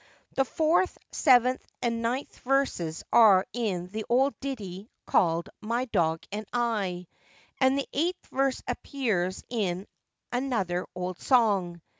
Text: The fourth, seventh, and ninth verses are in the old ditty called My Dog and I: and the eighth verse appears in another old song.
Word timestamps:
The 0.33 0.45
fourth, 0.45 0.97
seventh, 1.11 1.63
and 1.79 2.01
ninth 2.01 2.39
verses 2.39 3.03
are 3.13 3.45
in 3.53 3.89
the 3.89 4.03
old 4.09 4.33
ditty 4.39 4.89
called 5.05 5.49
My 5.61 5.85
Dog 5.85 6.23
and 6.31 6.47
I: 6.51 7.05
and 7.59 7.77
the 7.77 7.87
eighth 7.93 8.25
verse 8.31 8.63
appears 8.67 9.43
in 9.47 9.85
another 10.31 10.87
old 10.95 11.19
song. 11.21 11.81